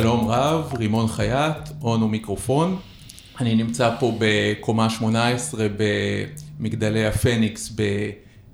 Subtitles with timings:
[0.00, 2.76] שלום רב, רימון חייט, הון ומיקרופון.
[3.40, 5.66] אני נמצא פה בקומה 18
[6.60, 7.76] במגדלי הפניקס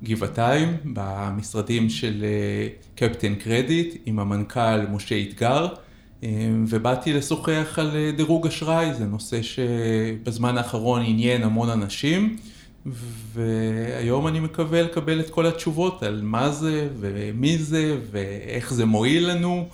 [0.03, 5.67] בגבעתיים, במשרדים של אה, קפטן קרדיט עם המנכ"ל משה אתגר,
[6.25, 6.29] אה,
[6.69, 12.37] ובאתי לשוחח על אה, דירוג אשראי, זה נושא שבזמן האחרון עניין המון אנשים.
[13.33, 19.31] והיום אני מקווה לקבל את כל התשובות על מה זה ומי זה ואיך זה מועיל
[19.31, 19.69] לנו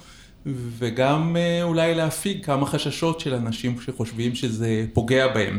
[0.55, 5.59] וגם אה, אולי להפיג כמה חששות של אנשים שחושבים שזה פוגע בהם.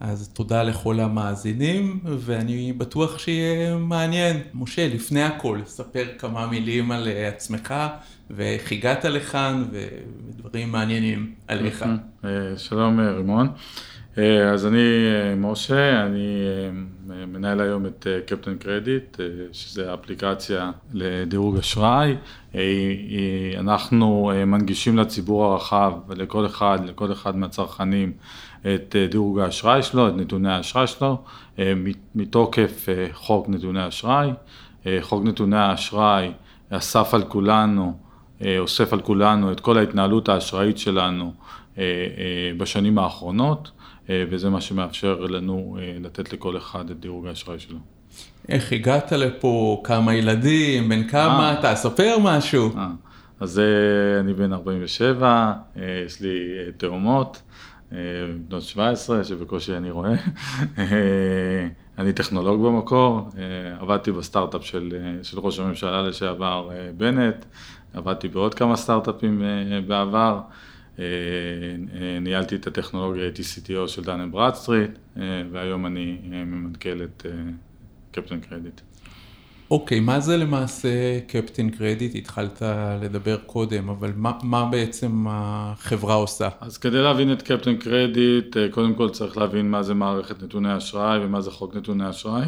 [0.00, 4.40] אז תודה לכל המאזינים, ואני בטוח שיהיה מעניין.
[4.54, 7.74] משה, לפני הכל, ספר כמה מילים על אה, עצמך,
[8.30, 11.84] ואיך הגעת לכאן, ודברים מעניינים עליך.
[12.24, 13.48] אה, שלום רימון.
[14.52, 14.80] אז אני
[15.36, 16.46] משה, אני
[17.26, 19.20] מנהל היום את קפטן קרדיט,
[19.52, 22.16] שזה אפליקציה לדירוג אשראי.
[23.58, 28.12] אנחנו מנגישים לציבור הרחב ולכל אחד, לכל אחד מהצרכנים
[28.60, 31.18] את דירוג האשראי שלו, את נתוני האשראי שלו,
[32.14, 34.30] מתוקף חוק נתוני אשראי.
[35.00, 36.32] חוק נתוני האשראי
[36.70, 37.98] אסף על כולנו,
[38.58, 41.32] אוסף על כולנו את כל ההתנהלות האשראית שלנו
[42.58, 43.70] בשנים האחרונות.
[44.10, 47.78] אה, וזה מה שמאפשר לנו אה, לתת לכל אחד את דירוג האשראי שלו.
[48.48, 51.60] איך הגעת לפה, כמה ילדים, בן כמה, אה.
[51.60, 52.70] אתה ספר משהו.
[53.40, 53.60] אז
[54.20, 55.52] אני בן 47,
[56.06, 57.42] יש לי תאומות,
[58.48, 60.14] בנות 17 שבקושי אני רואה.
[61.98, 63.28] אני טכנולוג במקור,
[63.80, 67.44] עבדתי בסטארט-אפ של, של ראש הממשלה לשעבר בנט,
[67.94, 69.42] עבדתי בעוד כמה סטארט-אפים
[69.86, 70.40] בעבר.
[70.98, 71.04] אה,
[71.94, 75.22] אה, ניהלתי את הטכנולוגיה, הייתי CTO של דן אנד ברדסטריט, אה,
[75.52, 77.26] והיום אני ממנכ"ל את
[78.12, 78.80] קפטן קרדיט.
[79.70, 82.14] אוקיי, okay, מה זה למעשה קפטן קרדיט?
[82.14, 82.62] התחלת
[83.02, 86.48] לדבר קודם, אבל מה, מה בעצם החברה עושה?
[86.60, 91.24] אז כדי להבין את קפטן קרדיט, קודם כל צריך להבין מה זה מערכת נתוני אשראי
[91.24, 92.44] ומה זה חוק נתוני אשראי.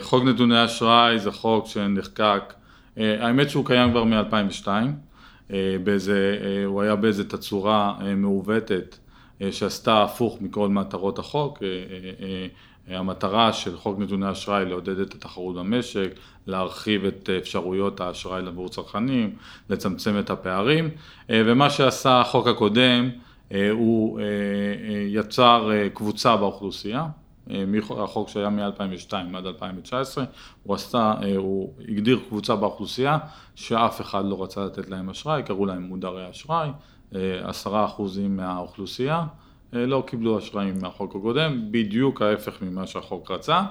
[0.00, 2.54] חוק נתוני אשראי זה חוק שנחקק,
[2.96, 4.66] האמת שהוא קיים כבר מ-2002.
[5.52, 8.96] אה, באיזה, אה, הוא היה באיזה תצורה אה, מעוותת
[9.50, 11.62] שעשתה הפוך מכל מטרות החוק.
[12.88, 16.08] המטרה של חוק נתוני אשראי לעודד את התחרות במשק,
[16.46, 19.34] להרחיב את אפשרויות האשראי עבור צרכנים,
[19.70, 20.90] לצמצם את הפערים,
[21.28, 23.10] ומה שעשה החוק הקודם,
[23.70, 24.20] הוא
[25.08, 27.06] יצר קבוצה באוכלוסייה,
[27.90, 30.24] החוק שהיה מ-2002 עד 2019,
[30.62, 33.18] הוא עשתה, הוא הגדיר קבוצה באוכלוסייה
[33.54, 36.68] שאף אחד לא רצה לתת להם אשראי, קראו להם מודרי אשראי,
[37.42, 39.24] עשרה אחוזים מהאוכלוסייה
[39.72, 43.62] לא קיבלו אשראי מהחוק הקודם, בדיוק ההפך ממה שהחוק רצה.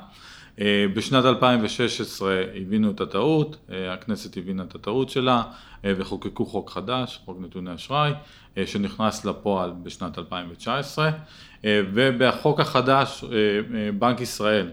[0.95, 5.43] בשנת 2016 הבינו את הטעות, הכנסת הבינה את הטעות שלה
[5.83, 8.11] וחוקקו חוק חדש, חוק נתוני אשראי,
[8.66, 11.09] שנכנס לפועל בשנת 2019
[11.63, 13.23] ובחוק החדש
[13.99, 14.71] בנק ישראל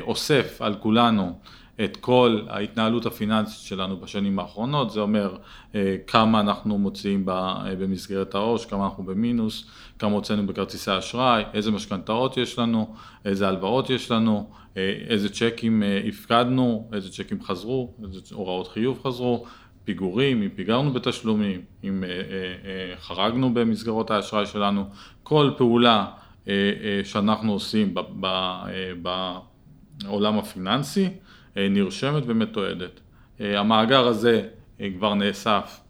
[0.00, 1.38] אוסף על כולנו
[1.84, 5.36] את כל ההתנהלות הפיננסית שלנו בשנים האחרונות, זה אומר
[6.06, 7.22] כמה אנחנו מוציאים
[7.78, 9.66] במסגרת העו"ש, כמה אנחנו במינוס,
[9.98, 14.50] כמה הוצאנו בכרטיסי אשראי, איזה משכנתאות יש לנו, איזה הלוואות יש לנו,
[15.08, 19.44] איזה צ'קים הפקדנו, איזה צ'קים חזרו, איזה הוראות חיוב חזרו,
[19.84, 22.04] פיגורים, אם פיגרנו בתשלומים, אם
[23.00, 24.84] חרגנו במסגרות האשראי שלנו,
[25.22, 26.06] כל פעולה
[27.04, 27.94] שאנחנו עושים
[29.02, 31.08] בעולם הפיננסי
[31.56, 33.00] נרשמת ומתועדת.
[33.40, 34.42] המאגר הזה
[34.98, 35.80] כבר נאסף,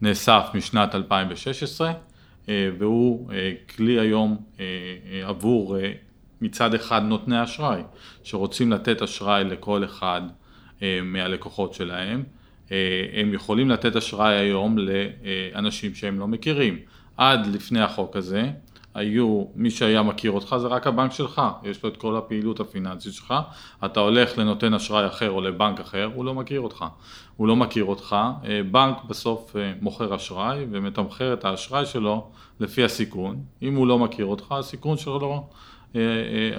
[0.00, 1.92] נאסף משנת 2016
[2.48, 3.30] והוא
[3.76, 4.36] כלי היום
[5.24, 5.76] עבור
[6.40, 7.80] מצד אחד נותני אשראי
[8.22, 10.20] שרוצים לתת אשראי לכל אחד
[11.02, 12.22] מהלקוחות שלהם,
[13.12, 16.78] הם יכולים לתת אשראי היום לאנשים שהם לא מכירים.
[17.16, 18.50] עד לפני החוק הזה
[18.96, 23.12] היו, מי שהיה מכיר אותך זה רק הבנק שלך, יש לו את כל הפעילות הפיננסית
[23.12, 23.34] שלך,
[23.84, 26.84] אתה הולך לנותן אשראי אחר או לבנק אחר, הוא לא מכיר אותך,
[27.36, 28.16] הוא לא מכיר אותך,
[28.70, 32.26] בנק בסוף מוכר אשראי ומתמחר את האשראי שלו
[32.60, 35.46] לפי הסיכון, אם הוא לא מכיר אותך, הסיכון שלו,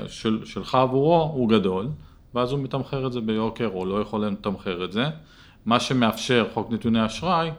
[0.07, 1.87] של, שלך עבורו הוא גדול,
[2.35, 5.05] ואז הוא מתמחר את זה ביוקר או לא יכול לתמחר את זה,
[5.65, 7.53] מה שמאפשר חוק נתוני אשראי אה,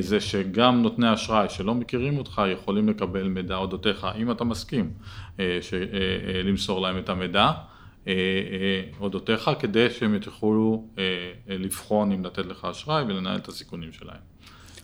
[0.00, 4.90] זה שגם נותני אשראי שלא מכירים אותך יכולים לקבל מידע אודותיך אם אתה מסכים
[5.40, 7.50] אה, אה, למסור להם את המידע
[9.00, 10.86] אודותיך כדי שהם יוכלו
[11.48, 14.32] לבחון אם לתת לך אשראי ולנהל את הסיכונים שלהם.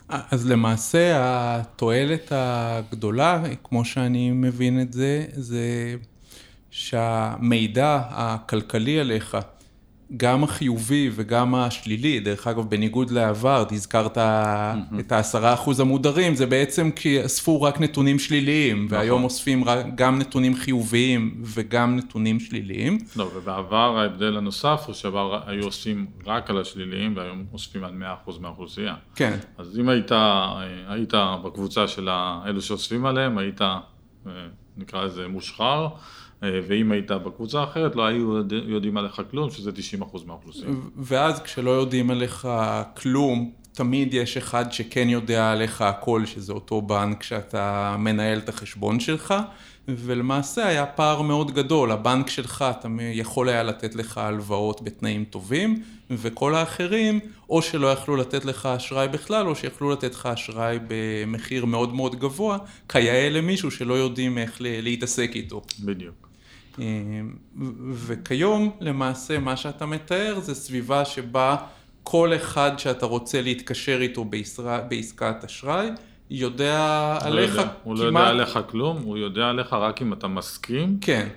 [0.08, 5.96] אז למעשה התועלת הגדולה, כמו שאני מבין את זה, זה
[6.70, 9.36] שהמידע הכלכלי עליך
[10.16, 15.00] גם החיובי וגם השלילי, דרך אגב, בניגוד לעבר, הזכרת mm-hmm.
[15.00, 18.98] את העשרה אחוז המודרים, זה בעצם כי אספו רק נתונים שליליים, נכון.
[18.98, 19.64] והיום אוספים
[19.94, 22.98] גם נתונים חיוביים וגם נתונים שליליים.
[23.16, 28.30] לא, ובעבר ההבדל הנוסף הוא שעבר היו אוספים רק על השליליים, והיום אוספים על 100%
[28.40, 28.94] מהאוכלוסייה.
[29.14, 29.38] כן.
[29.58, 30.12] אז אם היית,
[30.88, 31.14] היית
[31.44, 32.08] בקבוצה של
[32.46, 33.76] אלו שאוספים עליהם, היית, אה,
[34.76, 35.88] נקרא לזה מושחר.
[36.42, 39.70] אה, ואם היית בקבוצה אחרת לא היו יודעים עליך כלום, שזה
[40.00, 40.70] 90% מהאוכלוסייה.
[40.96, 42.48] ואז כשלא יודעים עליך
[42.96, 49.00] כלום, תמיד יש אחד שכן יודע עליך הכל, שזה אותו בנק שאתה מנהל את החשבון
[49.00, 49.34] שלך,
[49.88, 55.82] ולמעשה היה פער מאוד גדול, הבנק שלך אתה יכול היה לתת לך הלוואות בתנאים טובים,
[56.10, 57.20] וכל האחרים
[57.50, 62.18] או שלא יכלו לתת לך אשראי בכלל, או שיכלו לתת לך אשראי במחיר מאוד מאוד
[62.20, 62.58] גבוה,
[62.88, 65.62] כיאה למישהו שלא יודעים איך להתעסק איתו.
[65.80, 66.28] בדיוק.
[67.92, 71.56] וכיום למעשה מה שאתה מתאר זה סביבה שבה
[72.02, 74.24] כל אחד שאתה רוצה להתקשר איתו
[74.88, 75.88] בעסקת אשראי
[76.30, 77.68] יודע לא עליך יודע.
[77.82, 78.12] הוא כמעט...
[78.12, 80.98] לא יודע עליך כלום, הוא יודע עליך רק אם אתה מסכים.
[81.00, 81.28] כן.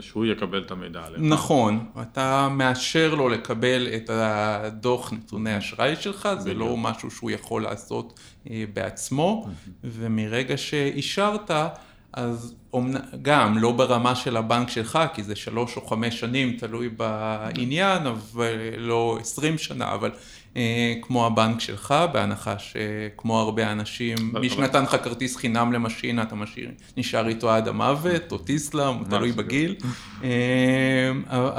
[0.00, 1.20] שהוא יקבל את המידע עליך.
[1.22, 7.62] נכון, אתה מאשר לו לקבל את הדוח נתוני אשראי שלך, זה לא משהו שהוא יכול
[7.62, 8.20] לעשות
[8.50, 9.48] אה, בעצמו,
[9.84, 11.50] ומרגע שאישרת,
[12.12, 12.54] אז
[13.22, 18.54] גם לא ברמה של הבנק שלך, כי זה שלוש או חמש שנים, תלוי בעניין, אבל
[18.76, 20.10] לא עשרים שנה, אבל
[21.02, 26.70] כמו הבנק שלך, בהנחה שכמו הרבה אנשים, מי שנתן לך כרטיס חינם למשין, אתה משאיר,
[26.96, 29.76] נשאר איתו עד המוות, או טיסלאם, תלוי בגיל,
[30.24, 31.10] אה,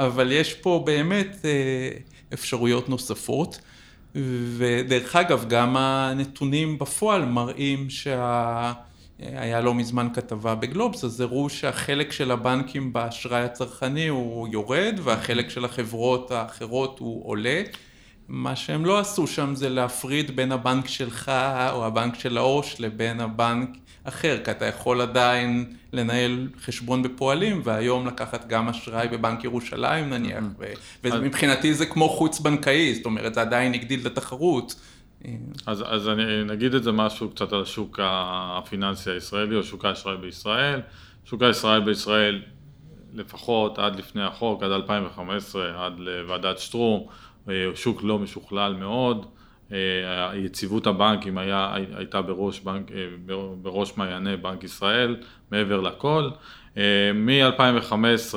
[0.06, 1.50] אבל יש פה באמת אה,
[2.32, 3.60] אפשרויות נוספות.
[4.56, 8.72] ודרך אגב, גם הנתונים בפועל מראים שה...
[9.22, 15.50] היה לא מזמן כתבה בגלובס, אז הראו שהחלק של הבנקים באשראי הצרכני הוא יורד והחלק
[15.50, 17.62] של החברות האחרות הוא עולה.
[18.30, 21.32] מה שהם לא עשו שם זה להפריד בין הבנק שלך
[21.72, 23.68] או הבנק של העו"ש לבין הבנק
[24.04, 30.44] אחר, כי אתה יכול עדיין לנהל חשבון בפועלים והיום לקחת גם אשראי בבנק ירושלים נניח,
[31.04, 34.74] ומבחינתי זה כמו חוץ בנקאי, זאת אומרת זה עדיין הגדיל את התחרות.
[35.66, 40.16] אז, אז אני נגיד את זה משהו קצת על השוק הפיננסי הישראלי או שוק האשראי
[40.16, 40.80] בישראל.
[41.24, 42.42] שוק האשראי בישראל
[43.14, 47.06] לפחות עד לפני החוק, עד 2015, עד לוועדת שטרום,
[47.74, 49.26] שוק לא משוכלל מאוד.
[49.72, 53.06] אה, יציבות הבנקים היה, הייתה בראש, בנק, אה,
[53.62, 55.16] בראש מעייני בנק ישראל,
[55.50, 56.30] מעבר לכל.
[57.14, 58.34] מ-2015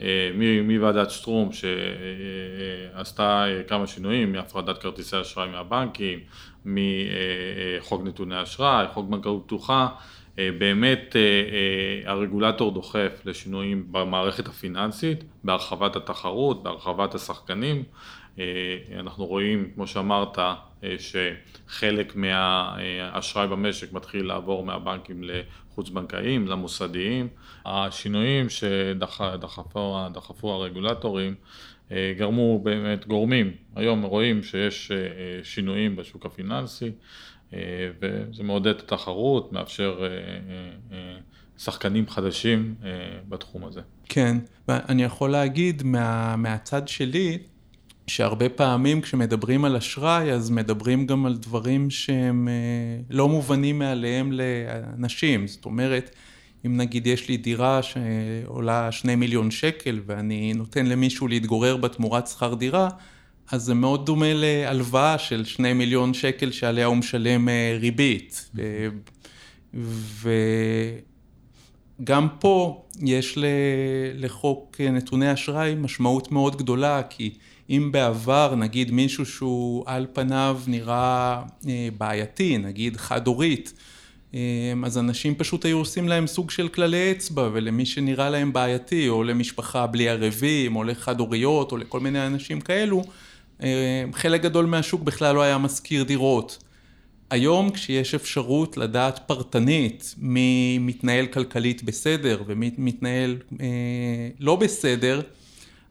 [0.00, 0.30] אה,
[0.64, 6.18] מוועדת שטרום שעשתה אה, כמה שינויים, מהפרדת כרטיסי אשראי מהבנקים,
[6.64, 9.88] מחוק נתוני אשראי, חוק בנקאות פתוחה,
[10.38, 11.16] אה, באמת
[12.04, 17.82] הרגולטור דוחף לשינויים במערכת הפיננסית, בהרחבת התחרות, בהרחבת השחקנים.
[18.98, 20.38] אנחנו רואים, כמו שאמרת,
[20.98, 25.22] שחלק מהאשראי במשק מתחיל לעבור מהבנקים
[25.70, 27.28] חוץ בנקאיים, למוסדיים.
[27.64, 31.34] השינויים שדחפו הרגולטורים
[31.92, 34.96] אה, גרמו באמת, גורמים, היום רואים שיש אה,
[35.42, 36.92] שינויים בשוק הפיננסי
[37.54, 37.58] אה,
[38.00, 40.02] וזה מעודד את התחרות, מאפשר
[41.58, 42.74] שחקנים חדשים
[43.28, 43.80] בתחום הזה.
[44.08, 44.36] כן,
[44.68, 47.38] ואני יכול להגיד מה, מהצד שלי,
[48.06, 54.32] שהרבה פעמים כשמדברים על אשראי, אז מדברים גם על דברים שהם אה, לא מובנים מעליהם
[54.32, 55.46] לאנשים.
[55.46, 56.10] זאת אומרת,
[56.66, 62.26] אם נגיד יש לי דירה שעולה שני מיליון שקל ואני נותן למישהו להתגורר בה תמורת
[62.26, 62.88] שכר דירה,
[63.50, 68.50] אז זה מאוד דומה להלוואה של שני מיליון שקל שעליה הוא משלם אה, ריבית.
[72.00, 73.38] וגם פה יש
[74.14, 77.34] לחוק נתוני אשראי משמעות מאוד גדולה, כי
[77.70, 83.72] אם בעבר נגיד מישהו שהוא על פניו נראה אה, בעייתי, נגיד חד הורית,
[84.34, 89.08] אה, אז אנשים פשוט היו עושים להם סוג של כללי אצבע ולמי שנראה להם בעייתי
[89.08, 93.04] או למשפחה בלי ערבים או לחד הוריות או לכל מיני אנשים כאלו
[93.62, 96.58] אה, חלק גדול מהשוק בכלל לא היה משכיר דירות.
[97.30, 103.66] היום כשיש אפשרות לדעת פרטנית מי מתנהל כלכלית בסדר ומי מתנהל אה,
[104.40, 105.20] לא בסדר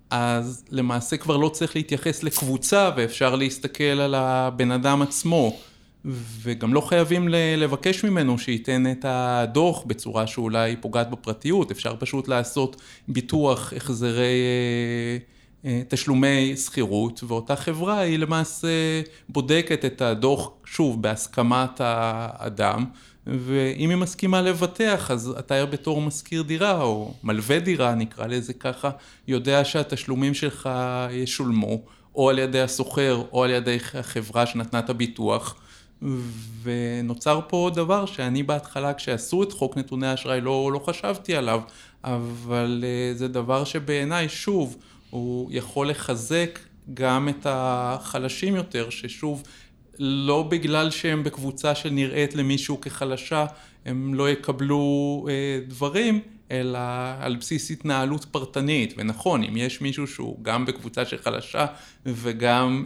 [0.10, 5.58] אז למעשה כבר לא צריך להתייחס לקבוצה ואפשר להסתכל על הבן אדם עצמו.
[6.42, 12.82] וגם לא חייבים לבקש ממנו שייתן את הדוח בצורה שאולי פוגעת בפרטיות, אפשר פשוט לעשות
[13.08, 15.18] ביטוח החזרי אה,
[15.66, 22.86] אה, תשלומי שכירות ואותה חברה היא למעשה בודקת את הדוח שוב בהסכמת האדם
[23.28, 28.90] ואם היא מסכימה לבטח, אז אתה בתור משכיר דירה, או מלווה דירה, נקרא לזה ככה,
[29.28, 30.70] יודע שהתשלומים שלך
[31.12, 31.82] ישולמו,
[32.16, 35.56] או על ידי הסוחר, או על ידי החברה שנתנה את הביטוח.
[36.64, 41.62] ונוצר פה דבר שאני בהתחלה כשעשו את חוק נתוני האשראי לא, לא חשבתי עליו,
[42.04, 44.78] אבל אה, זה דבר שבעיניי שוב
[45.10, 46.60] הוא יכול לחזק
[46.94, 49.44] גם את החלשים יותר, ששוב
[50.00, 53.46] לא בגלל שהם בקבוצה שנראית למישהו כחלשה
[53.86, 56.22] הם לא יקבלו אה, דברים,
[56.52, 56.80] אלא
[57.20, 58.94] על בסיס התנהלות פרטנית.
[58.98, 61.66] ונכון, אם יש מישהו שהוא גם בקבוצה שחלשה
[62.06, 62.86] וגם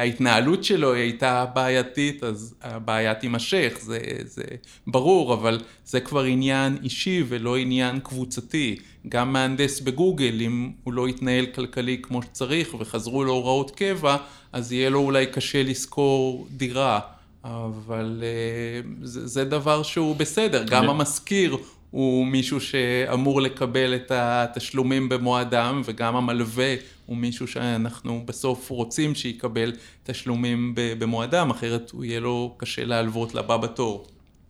[0.00, 4.42] ההתנהלות שלו הייתה בעייתית, אז הבעיה תימשך, זה, זה
[4.86, 8.76] ברור, אבל זה כבר עניין אישי ולא עניין קבוצתי.
[9.08, 14.16] גם מהנדס בגוגל, אם הוא לא יתנהל כלכלי כמו שצריך וחזרו להוראות קבע,
[14.52, 17.00] אז יהיה לו אולי קשה לשכור דירה.
[17.44, 21.56] אבל אה, זה, זה דבר שהוא בסדר, גם המשכיר
[21.96, 26.74] הוא מישהו שאמור לקבל את התשלומים במועדם, וגם המלווה
[27.06, 29.72] הוא מישהו שאנחנו בסוף רוצים שיקבל
[30.02, 34.06] תשלומים במועדם, אחרת הוא יהיה לו קשה להלוות לבא בתור.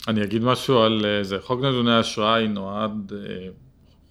[0.09, 1.37] אני אגיד משהו על אה, זה.
[1.41, 3.49] חוק נתוני אשראי נועד אה,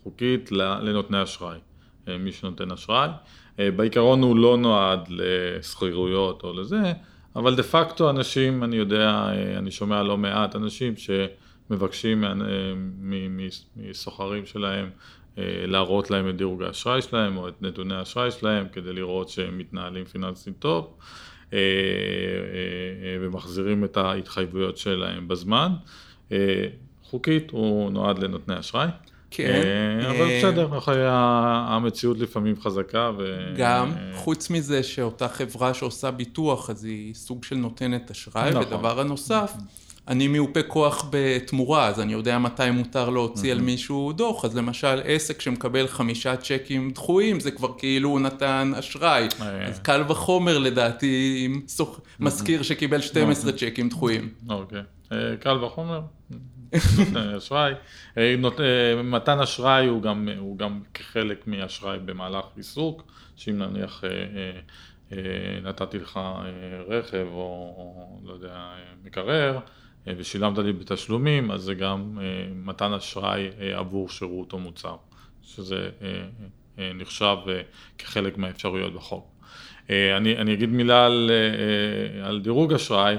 [0.04, 1.58] חוקית לנותני אשראי,
[2.20, 3.10] מי שנותן אשראי.
[3.58, 6.94] בעיקרון הוא לא נועד לסחירויות או לזה,
[7.36, 9.27] אבל דה פקטו אנשים, אני יודע,
[9.58, 10.94] אני שומע לא מעט אנשים
[11.70, 12.24] שמבקשים
[13.76, 14.90] מסוחרים שלהם
[15.38, 19.58] אה, להראות להם את דירוג האשראי שלהם או את נתוני האשראי שלהם כדי לראות שהם
[19.58, 20.94] מתנהלים פיננסית טוב
[21.54, 25.72] אה, אה, ומחזירים את ההתחייבויות שלהם בזמן.
[27.04, 28.88] חוקית הוא נועד לנותני אשראי.
[29.32, 29.62] כן.
[30.02, 30.70] אה, אבל אה, בסדר,
[31.68, 33.12] המציאות לפעמים חזקה.
[33.18, 33.54] ו...
[33.58, 38.64] גם, חוץ מזה שאותה חברה שעושה ביטוח, אז היא סוג של נותנת אשראי, נכון.
[38.64, 39.52] ודבר הנוסף,
[40.08, 45.02] אני מיופה כוח בתמורה, אז אני יודע מתי מותר להוציא על מישהו דוח, אז למשל
[45.04, 49.66] עסק שמקבל חמישה צ'קים דחויים, זה כבר כאילו הוא נתן אשראי, אה.
[49.66, 51.62] אז קל וחומר לדעתי עם
[52.20, 54.30] מזכיר שקיבל 12 צ'קים דחויים.
[54.50, 54.82] אוקיי,
[55.40, 56.02] קל וחומר.
[57.38, 57.74] אשראי.
[58.18, 63.04] אה, אה, מתן אשראי הוא גם, הוא גם כחלק מאשראי במהלך עיסוק,
[63.36, 64.04] שאם נניח
[65.12, 65.18] אה,
[65.64, 66.20] נתתי לך
[66.88, 69.60] רכב או לא יודע, מקרר
[70.08, 72.20] ושילמת לי בתשלומים, אז זה גם
[72.56, 74.96] מתן אשראי עבור שירות או מוצר,
[75.44, 75.90] שזה
[76.78, 77.38] נחשב
[77.98, 79.32] כחלק מהאפשרויות בחוק.
[79.90, 81.32] אני, אני אגיד מילה על,
[82.24, 83.16] על דירוג אשראי.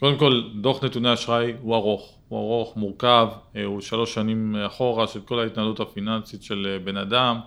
[0.00, 5.06] קודם כל, דוח נתוני אשראי הוא ארוך, הוא ארוך, מורכב, אה, הוא שלוש שנים אחורה
[5.06, 7.40] של כל ההתנהלות הפיננסית של אה, בן אדם,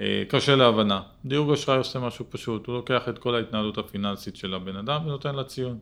[0.00, 1.00] אה, קשה להבנה.
[1.24, 5.34] דירוג אשראי עושה משהו פשוט, הוא לוקח את כל ההתנהלות הפיננסית של הבן אדם ונותן
[5.34, 5.78] לה ציון.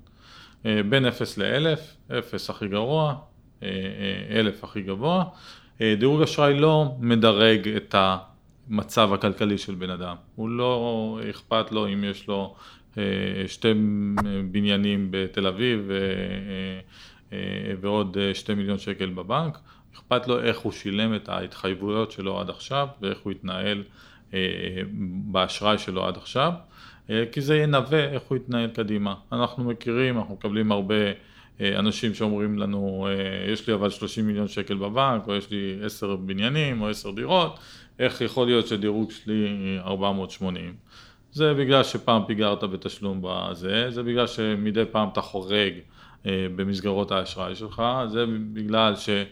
[0.65, 3.15] בין 0 ל-1000, 0 הכי גרוע,
[3.63, 5.25] 1000 הכי גבוה.
[5.81, 12.05] דירוג אשראי לא מדרג את המצב הכלכלי של בן אדם, הוא לא אכפת לו אם
[12.05, 12.55] יש לו
[12.99, 13.03] אה,
[13.47, 13.73] שתי
[14.51, 15.97] בניינים בתל אביב אה,
[17.33, 19.59] אה, ועוד שתי מיליון שקל בבנק,
[19.95, 23.83] אכפת לו איך הוא שילם את ההתחייבויות שלו עד עכשיו ואיך הוא התנהל
[25.01, 26.53] באשראי שלו עד עכשיו,
[27.33, 29.15] כי זה ינבא איך הוא יתנהל קדימה.
[29.33, 30.95] אנחנו מכירים, אנחנו מקבלים הרבה
[31.61, 33.09] אנשים שאומרים לנו,
[33.53, 37.59] יש לי אבל 30 מיליון שקל בבנק, או יש לי 10 בניינים או 10 דירות,
[37.99, 40.75] איך יכול להיות שדירוג שלי 480?
[41.33, 45.73] זה בגלל שפעם פיגרת בתשלום בזה, זה בגלל שמדי פעם אתה חורג
[46.27, 49.23] אה, במסגרות האשראי שלך, זה בגלל שאתה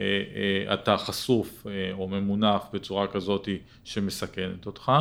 [0.00, 3.48] אה, אה, חשוף או ממונף בצורה כזאת
[3.84, 4.92] שמסכנת אותך.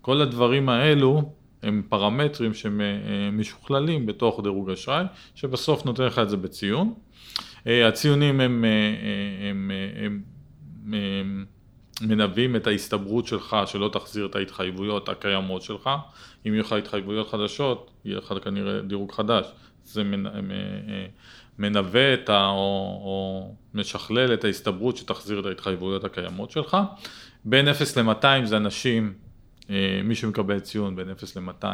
[0.00, 1.32] כל הדברים האלו
[1.62, 6.94] הם פרמטרים שמשוכללים בתוך דירוג אשראי, שבסוף נותן לך את זה בציון.
[7.66, 8.64] הציונים הם,
[9.50, 10.20] הם, הם,
[10.92, 11.44] הם
[12.00, 15.90] מנבאים את ההסתברות שלך שלא תחזיר את ההתחייבויות הקיימות שלך.
[16.46, 19.46] אם יהיו לך התחייבויות חדשות, יהיה לך כנראה דירוג חדש.
[19.84, 20.02] זה
[21.58, 22.46] מנבא את ה...
[22.46, 26.76] או, או משכלל את ההסתברות שתחזיר את ההתחייבויות הקיימות שלך.
[27.44, 29.29] בין 0 ל-200 זה אנשים, אה,
[30.04, 31.66] מי שמקבל ציון בין 0 ל-200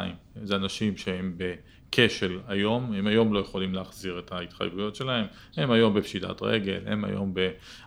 [0.43, 1.53] זה אנשים שהם ב...
[1.91, 5.25] כשל היום, הם היום לא יכולים להחזיר את ההתחייבויות שלהם,
[5.57, 7.33] הם היום בפשיטת רגל, הם היום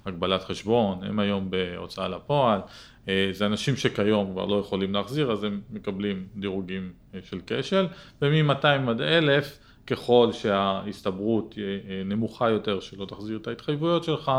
[0.04, 2.60] בהגבלת חשבון, הם היום בהוצאה לפועל,
[3.08, 7.86] אה, זה אנשים שכיום כבר לא יכולים להחזיר אז הם מקבלים דירוגים אה, של כשל
[8.22, 14.32] ומ-200 עד 1,000 ככל שההסתברות אה, נמוכה יותר שלא תחזיר את ההתחייבויות שלך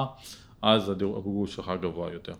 [0.61, 2.33] אז הדירוג שלך גבוה יותר.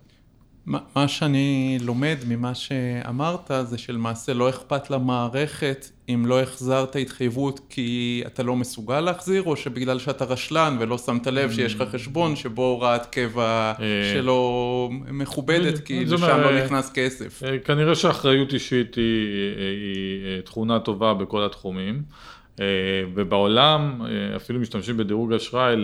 [0.66, 8.24] מה שאני לומד ממה שאמרת זה שלמעשה לא אכפת למערכת אם לא החזרת התחייבות כי
[8.28, 12.66] אתה לא מסוגל להחזיר או שבגלל שאתה רשלן ולא שמת לב שיש לך חשבון שבו
[12.66, 17.44] הוראת קבע אה, שלא מכובדת כי לשם לא נכנס כסף.
[17.44, 19.04] אה, כנראה שאחריות אישית היא,
[19.58, 22.02] היא תכונה טובה בכל התחומים.
[23.14, 24.02] ובעולם
[24.36, 25.76] אפילו משתמשים בדירוג אשראי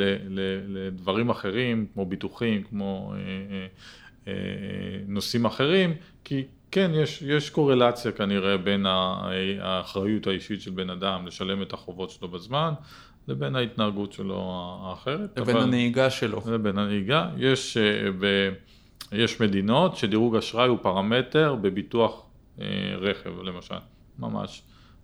[0.68, 3.14] לדברים אחרים כמו ביטוחים, כמו
[5.08, 5.94] נושאים אחרים,
[6.24, 8.86] כי כן, יש, יש קורלציה כנראה בין
[9.60, 12.74] האחריות האישית של בן אדם לשלם את החובות שלו בזמן,
[13.28, 15.40] לבין ההתנהגות שלו האחרת.
[15.40, 16.42] לבין הנהיגה שלו.
[16.52, 17.30] לבין הנהיגה.
[17.38, 18.50] יש, אה, ב,
[19.12, 22.26] יש מדינות שדירוג אשראי הוא פרמטר בביטוח
[22.62, 22.66] אה,
[22.98, 23.76] רכב למשל,
[24.20, 24.62] ממש.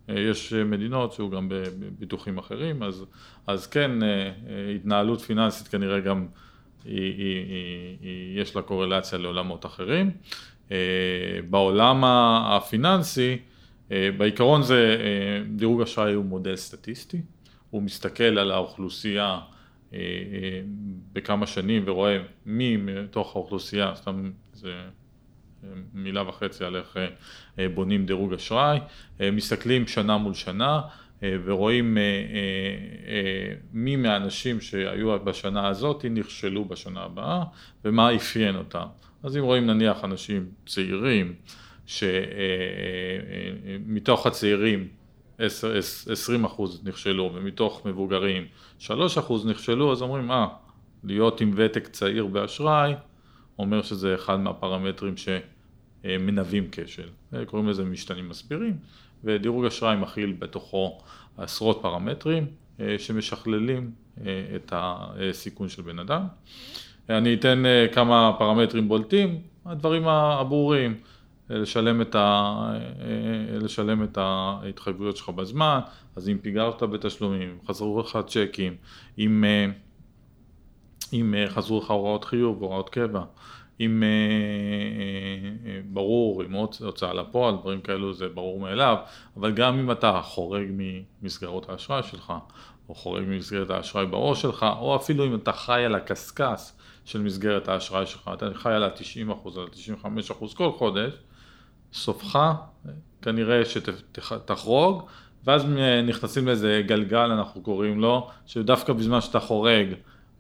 [0.09, 3.05] אה, יש מדינות שהוא גם בביטוחים אחרים, אז,
[3.47, 3.91] אז כן,
[4.75, 6.27] התנהלות פיננסית כנראה גם
[6.85, 10.11] היא, היא, היא, היא, יש לה קורלציה לעולמות אחרים.
[10.71, 10.77] אה,
[11.49, 12.03] בעולם
[12.45, 13.37] הפיננסי,
[13.91, 17.21] אה, בעיקרון זה, אה, דירוג אשראי הוא מודל סטטיסטי,
[17.69, 19.39] הוא מסתכל על האוכלוסייה
[21.13, 24.81] בכמה שנים ורואה מי מתוך האוכלוסייה, סתם זה
[25.93, 26.97] מילה וחצי על איך
[27.73, 28.79] בונים דירוג אשראי,
[29.19, 30.81] מסתכלים שנה מול שנה
[31.45, 31.97] ורואים
[33.73, 37.43] מי מהאנשים שהיו בשנה הזאת נכשלו בשנה הבאה
[37.85, 38.85] ומה אפיין אותם.
[39.23, 41.33] אז אם רואים נניח אנשים צעירים,
[43.85, 44.87] שמתוך הצעירים
[45.37, 48.47] 20 אחוז נכשלו ומתוך מבוגרים
[48.79, 50.47] 3 אחוז נכשלו, אז אומרים, אה,
[51.03, 52.93] להיות עם ותק צעיר באשראי,
[53.59, 57.09] אומר שזה אחד מהפרמטרים שמנבאים כשל.
[57.45, 58.77] קוראים לזה משתנים מסבירים,
[59.23, 60.97] ודירוג אשראי מכיל בתוכו
[61.37, 62.45] עשרות פרמטרים
[62.79, 63.91] אה, שמשכללים
[64.25, 64.25] אה,
[64.55, 66.21] את הסיכון של בן אדם.
[67.09, 70.97] אני אתן אה, כמה פרמטרים בולטים, הדברים הברורים,
[71.49, 72.73] לשלם את, ה,
[73.61, 75.79] לשלם את ההתחייבויות שלך בזמן,
[76.15, 78.75] אז אם פיגרת בתשלומים, חזרו לך צ'קים,
[79.17, 79.43] אם,
[81.13, 83.23] אם חזרו לך הוראות חיוב, הוראות קבע,
[83.79, 84.03] אם
[85.85, 88.97] ברור, אם הוצאה לפועל, דברים כאלו זה ברור מאליו,
[89.37, 92.33] אבל גם אם אתה חורג ממסגרות האשראי שלך,
[92.89, 96.71] או חורג ממסגרת האשראי בראש שלך, או אפילו אם אתה חי על הקשקש
[97.05, 101.13] של מסגרת האשראי שלך, אתה חי על ה-90% על ה-95% כל חודש,
[101.93, 102.39] סופך
[103.21, 105.03] כנראה שתחרוג,
[105.43, 105.65] ואז
[106.07, 109.87] נכנסים לאיזה גלגל אנחנו קוראים לו, שדווקא בזמן שאתה חורג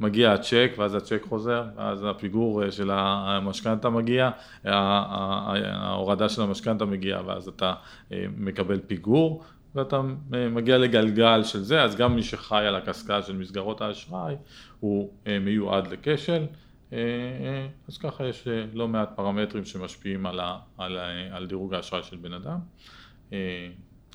[0.03, 4.29] מגיע הצ'ק, ואז הצ'ק חוזר, ואז הפיגור של המשכנתה מגיע,
[4.65, 7.73] ההורדה של המשכנתה מגיעה, ואז אתה
[8.11, 9.43] אה, מקבל פיגור,
[9.75, 10.01] ואתה
[10.33, 14.35] אה, מגיע לגלגל של זה, אז גם מי שחי על הקשקש של מסגרות האשראי
[14.79, 16.45] הוא אה, מיועד לכשל,
[16.93, 22.03] אה, אז ככה יש לא מעט פרמטרים שמשפיעים על, ה, על, ה, על דירוג האשראי
[22.03, 22.59] של בן אדם,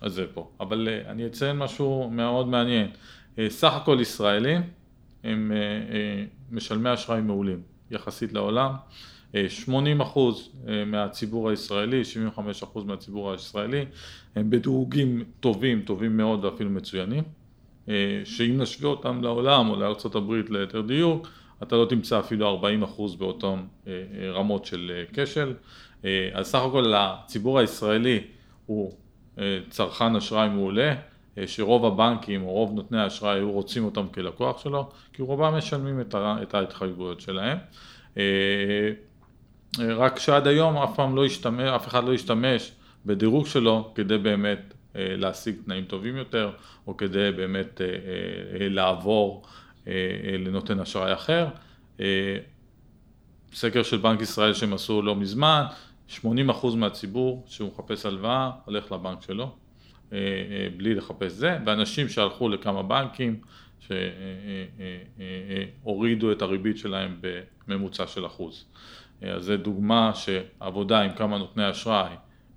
[0.03, 0.51] אז זה פה.
[0.61, 2.90] אבל אני אציין משהו מאוד מעניין,
[3.48, 4.62] סך הכל ישראלים
[5.24, 5.52] הם
[6.50, 8.72] משלמי אשראי מעולים יחסית לעולם,
[9.48, 13.85] 80 אחוז אה, מהציבור הישראלי, 75 אחוז מהציבור הישראלי
[14.37, 17.24] הם בדירוגים טובים, טובים מאוד ואפילו מצוינים,
[17.88, 21.28] אה, שאם נשווה אותם לעולם או לארה"ב ליתר דיוק,
[21.62, 23.92] אתה לא תמצא אפילו 40 אחוז באותן אה,
[24.33, 25.54] רמות של כשל.
[26.33, 28.20] אז סך הכל הציבור הישראלי
[28.66, 28.92] הוא
[29.70, 30.94] צרכן אשראי מעולה,
[31.47, 36.55] שרוב הבנקים או רוב נותני האשראי היו רוצים אותם כלקוח שלו, כי רובם משלמים את
[36.55, 37.59] ההתחייבויות שלהם.
[39.79, 42.73] רק שעד היום אף פעם לא השתמש, אף אחד לא השתמש
[43.07, 46.51] בדירוג שלו כדי באמת אה, להשיג תנאים טובים יותר,
[46.87, 49.47] או כדי באמת אה, אה, לעבור
[50.38, 51.49] לנותן אשראי אחר.
[53.55, 55.64] סקר של בנק ישראל שהם עשו לא מזמן,
[56.25, 56.25] 80%
[56.77, 59.51] מהציבור שהוא מחפש הלוואה הולך לבנק שלו,
[60.77, 63.40] בלי לחפש זה, ואנשים שהלכו לכמה בנקים
[65.85, 67.21] שהורידו את הריבית שלהם
[67.68, 68.64] בממוצע של אחוז.
[69.23, 72.14] אז זו דוגמה שעבודה עם כמה נותני אשראי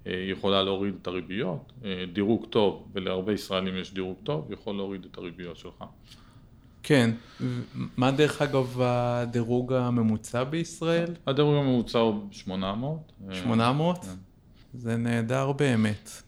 [0.08, 5.06] אה, יכולה להוריד את הריביות, אה, דירוג טוב, ולהרבה ישראלים יש דירוג טוב, יכול להוריד
[5.12, 5.84] את הריביות שלך.
[6.84, 7.12] כן,
[7.98, 11.14] מה דרך אגב הדירוג הממוצע בישראל?
[11.28, 13.12] הדירוג הממוצע הוא 800.
[13.34, 13.98] 800?
[13.98, 14.10] אה, כן.
[14.74, 16.22] זה נהדר באמת.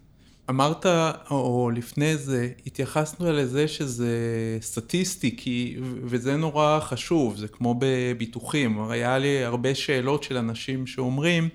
[0.49, 0.85] אמרת,
[1.31, 4.17] או לפני זה, התייחסנו לזה שזה
[4.61, 8.89] סטטיסטי, כי, וזה נורא חשוב, זה כמו בביטוחים.
[8.89, 11.49] היה לי הרבה שאלות של אנשים שאומרים,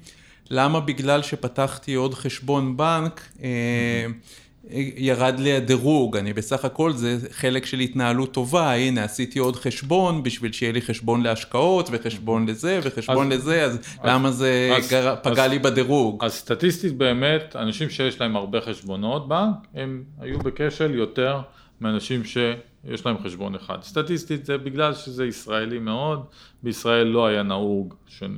[0.51, 4.07] למה בגלל שפתחתי עוד חשבון בנק, אה,
[4.97, 10.23] ירד לי הדירוג, אני בסך הכל זה חלק של התנהלות טובה, הנה עשיתי עוד חשבון
[10.23, 14.91] בשביל שיהיה לי חשבון להשקעות וחשבון לזה וחשבון אז, לזה, אז, אז למה זה אז,
[14.91, 16.25] גר, פגע אז, לי בדירוג?
[16.25, 21.41] אז סטטיסטית באמת, אנשים שיש להם הרבה חשבונות בנק, הם היו בכשל יותר
[21.81, 23.83] מאנשים שיש להם חשבון אחד.
[23.83, 26.25] סטטיסטית זה בגלל שזה ישראלי מאוד,
[26.63, 28.37] בישראל לא היה נהוג שני,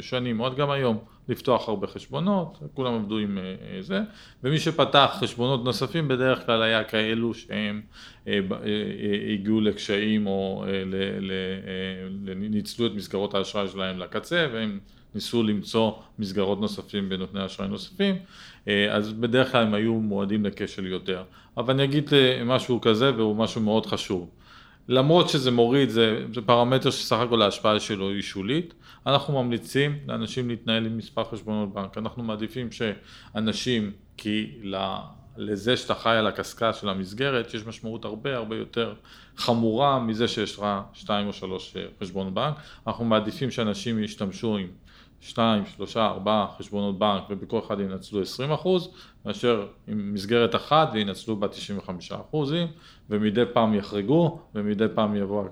[0.00, 0.98] שנים, עוד גם היום.
[1.28, 4.00] לפתוח הרבה חשבונות, כולם עבדו עם אה, אה, זה,
[4.44, 7.82] ומי שפתח חשבונות נוספים בדרך כלל היה כאלו שהם
[8.28, 8.38] אה,
[9.34, 10.64] הגיעו לקשיים או
[12.36, 14.78] ניצלו את מסגרות האשראי שלהם לקצה והם
[15.14, 18.14] ניסו למצוא מסגרות נוספים בנותני אשראי נוספים,
[18.90, 21.22] אז בדרך כלל הם היו מועדים לכשל יותר.
[21.56, 22.10] אבל אני אגיד
[22.44, 24.30] משהו כזה והוא משהו מאוד חשוב.
[24.88, 28.74] למרות שזה מוריד, זה, זה פרמטר שסך הכל ההשפעה שלו היא שולית,
[29.06, 34.58] אנחנו ממליצים לאנשים להתנהל עם מספר חשבונות בנק, אנחנו מעדיפים שאנשים, כי
[35.36, 38.94] לזה שאתה חי על הקשקש של המסגרת, יש משמעות הרבה הרבה יותר
[39.36, 42.54] חמורה מזה שיש לך שתיים או שלוש אה, חשבונות בנק,
[42.86, 44.68] אנחנו מעדיפים שאנשים ישתמשו עם
[45.26, 48.88] שתיים, שלושה, ארבעה חשבונות בנק ובכל אחד ינצלו 20 אחוז,
[49.24, 52.66] מאשר עם מסגרת אחת וינצלו בה 95 אחוזים,
[53.10, 55.44] ומדי פעם יחרגו, ומדי פעם יבוא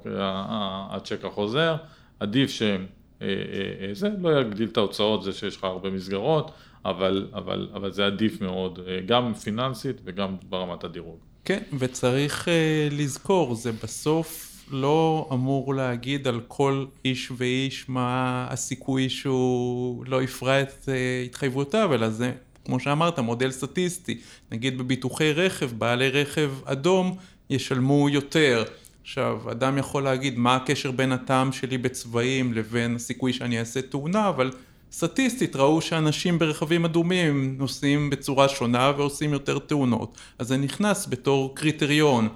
[0.90, 1.76] הצ'ק החוזר,
[2.20, 2.86] עדיף שהם,
[3.22, 6.50] אה, אה, אה, זה לא יגדיל את ההוצאות, זה שיש לך הרבה מסגרות,
[6.84, 11.18] אבל, אבל, אבל זה עדיף מאוד, גם פיננסית וגם ברמת הדירוג.
[11.44, 12.48] כן, וצריך
[12.90, 20.60] לזכור, זה בסוף לא אמור להגיד על כל איש ואיש מה הסיכוי שהוא לא יפרע
[20.60, 20.88] את
[21.26, 22.32] התחייבויותיו, אלא זה
[22.64, 24.18] כמו שאמרת, מודל סטטיסטי,
[24.52, 27.16] נגיד בביטוחי רכב, בעלי רכב אדום
[27.50, 28.64] ישלמו יותר.
[29.02, 34.28] עכשיו, אדם יכול להגיד מה הקשר בין הטעם שלי בצבעים לבין הסיכוי שאני אעשה תאונה,
[34.28, 34.50] אבל
[34.92, 41.54] סטטיסטית ראו שאנשים ברכבים אדומים נוסעים בצורה שונה ועושים יותר תאונות, אז זה נכנס בתור
[41.54, 42.28] קריטריון.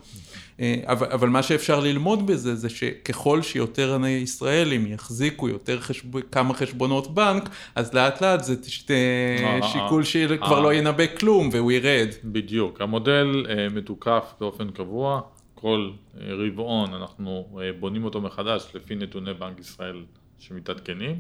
[0.61, 6.21] אה, אבל, אבל מה שאפשר ללמוד בזה זה שככל שיותר ישראלים יחזיקו יותר חשב...
[6.21, 8.91] כמה חשבונות בנק, אז לאט לאט זה תשת...
[8.91, 8.97] אה,
[9.45, 12.09] אה, שיקול שכבר לא ינבא כלום והוא ירד.
[12.25, 15.21] בדיוק, המודל מתוקף באופן קבוע,
[15.55, 15.91] כל
[16.21, 17.49] רבעון אנחנו
[17.81, 20.05] בונים אותו מחדש לפי נתוני בנק ישראל
[20.39, 21.17] שמתעדכנים.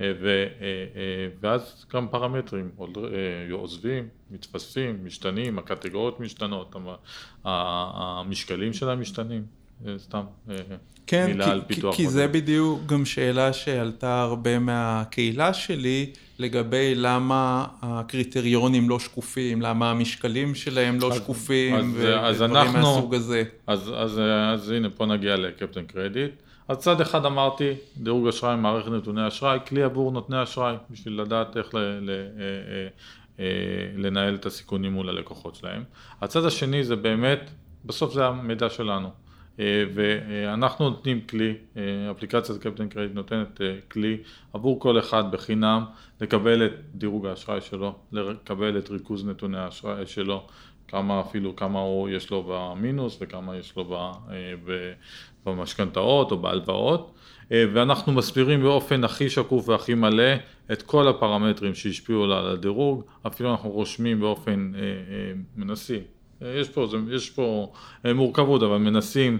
[0.00, 2.70] אה, ו, אה, אה, ואז גם פרמטרים
[3.50, 6.76] עוזבים, מתווספים, משתנים, הקטגוריות משתנות,
[7.44, 9.42] המשקלים שלהם משתנים,
[9.96, 10.22] סתם
[11.06, 11.96] כן, מילה כי, על פיתוח.
[11.96, 19.90] כי זה בדיוק גם שאלה שעלתה הרבה מהקהילה שלי לגבי למה הקריטריונים לא שקופים, למה
[19.90, 23.42] המשקלים שלהם לא אז, שקופים אז, ודברים אז אנחנו, מהסוג הזה.
[23.66, 24.20] אז, אז, אז,
[24.54, 26.32] אז הנה פה נגיע לקפטן קרדיט.
[26.68, 31.56] אז צד אחד אמרתי, דירוג אשראי, מערכת נתוני אשראי, כלי עבור נותני אשראי, בשביל לדעת
[31.56, 32.88] איך ל, ל, אה, אה,
[33.40, 33.44] אה,
[33.96, 35.84] לנהל את הסיכונים מול הלקוחות שלהם.
[36.20, 37.50] הצד השני זה באמת,
[37.84, 39.10] בסוף זה המידע שלנו.
[39.94, 41.54] ואנחנו נותנים כלי,
[42.10, 44.18] אפליקציית קפטן קרדיט נותנת כלי
[44.52, 45.84] עבור כל אחד בחינם
[46.20, 50.46] לקבל את דירוג האשראי שלו, לקבל את ריכוז נתוני האשראי שלו,
[50.88, 53.84] כמה אפילו, כמה הוא יש לו במינוס וכמה יש לו
[55.46, 57.14] במשכנתאות או בהלוואות,
[57.52, 60.32] אה, ואנחנו מסבירים באופן הכי שקוף והכי מלא
[60.72, 66.00] את כל הפרמטרים שהשפיעו על הדירוג, אפילו אנחנו רושמים באופן, אה, אה, מנסים,
[66.40, 67.72] יש פה, יש פה
[68.14, 69.38] מורכבות, אבל מנסים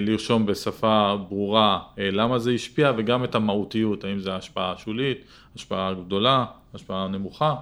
[0.00, 5.24] לרשום בשפה ברורה למה זה השפיע וגם את המהותיות, האם זה השפעה שולית,
[5.56, 7.54] השפעה גדולה, השפעה נמוכה,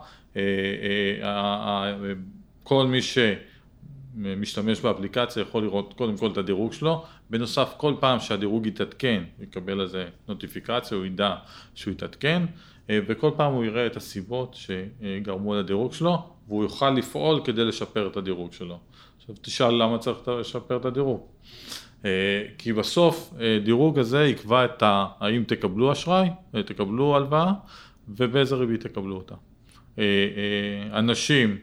[2.65, 8.67] כל מי שמשתמש באפליקציה יכול לראות קודם כל את הדירוג שלו, בנוסף כל פעם שהדירוג
[8.67, 11.35] יתעדכן, יקבל איזה נוטיפיקציה, הוא ידע
[11.75, 12.43] שהוא יתעדכן,
[12.91, 18.07] אה, וכל פעם הוא יראה את הסיבות שגרמו לדירוג שלו, והוא יוכל לפעול כדי לשפר
[18.07, 18.79] את הדירוג שלו.
[19.19, 21.27] עכשיו תשאל למה צריך לשפר את הדירוג.
[22.05, 22.11] אה,
[22.59, 25.07] כי בסוף אה, דירוג הזה יקבע את ה...
[25.21, 26.29] האם תקבלו אשראי,
[26.67, 27.53] תקבלו הלוואה,
[28.09, 29.35] ובאיזה ריבית תקבלו אותה.
[30.93, 31.59] אנשים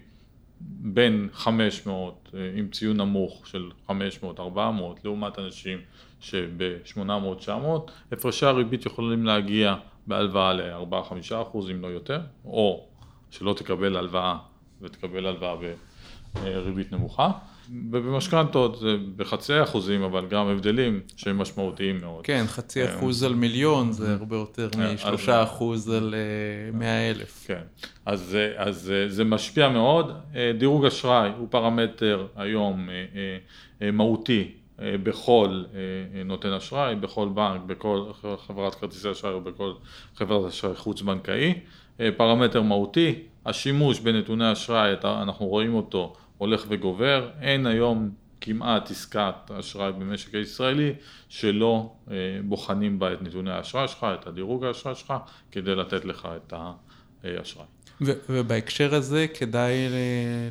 [0.83, 3.91] בין 500 אה, עם ציון נמוך של 500-400
[5.03, 5.77] לעומת אנשים
[6.19, 7.49] שב-800-900
[8.11, 9.75] הפרשי הריבית יכולים להגיע
[10.07, 11.13] בהלוואה ל-4-5
[11.71, 12.87] אם לא יותר או
[13.31, 14.37] שלא תקבל הלוואה
[14.81, 15.55] ותקבל הלוואה
[16.33, 17.31] בריבית נמוכה
[17.91, 22.25] ובמשכנתות זה בחצי אחוזים, אבל גם הבדלים שהם משמעותיים מאוד.
[22.25, 27.09] כן, חצי אה, אחוז על מיליון זה הרבה יותר אה, משלושה אחוז על אה, מאה
[27.09, 27.43] אלף.
[27.47, 27.61] כן,
[28.05, 30.11] אז, אז זה משפיע מאוד.
[30.57, 32.89] דירוג אשראי הוא פרמטר היום
[33.81, 35.63] מהותי בכל
[36.25, 38.03] נותן אשראי, בכל בנק, בכל
[38.47, 39.73] חברת כרטיסי אשראי או בכל
[40.15, 41.53] חברת אשראי חוץ בנקאי.
[42.17, 48.09] פרמטר מהותי, השימוש בנתוני אשראי, אנחנו רואים אותו הולך וגובר, אין היום
[48.41, 50.93] כמעט עסקת אשראי במשק הישראלי
[51.29, 55.13] שלא אה, בוחנים בה את נתוני האשראי שלך, את הדירוג האשראי שלך,
[55.51, 56.53] כדי לתת לך את
[57.23, 57.65] האשראי.
[58.29, 59.75] ובהקשר הזה כדאי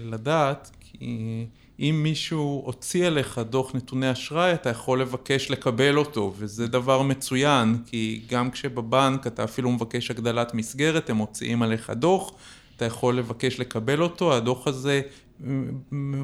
[0.00, 1.46] לדעת, כי
[1.81, 7.83] אם מישהו הוציא עליך דוח נתוני אשראי, אתה יכול לבקש לקבל אותו, וזה דבר מצוין,
[7.87, 12.33] כי גם כשבבנק אתה אפילו מבקש הגדלת מסגרת, הם מוציאים עליך דוח,
[12.76, 15.03] אתה יכול לבקש לקבל אותו, הדוח הזה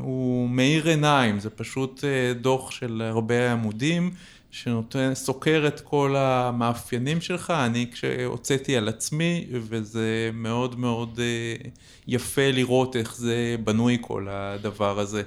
[0.00, 4.10] הוא מאיר עיניים, זה פשוט אה, דוח של הרבה עמודים,
[4.50, 11.68] שנותן, סוקר את כל המאפיינים שלך, אני כשהוצאתי על עצמי, וזה מאוד מאוד אה,
[12.06, 15.22] יפה לראות איך זה בנוי כל הדבר הזה.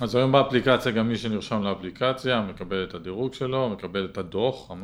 [0.00, 4.74] אז היום באפליקציה גם מי שנרשם לאפליקציה מקבל את הדירוג שלו, מקבל את הדוח, 아,